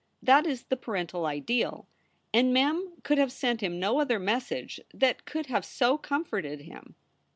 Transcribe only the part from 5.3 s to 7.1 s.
have so comforted him.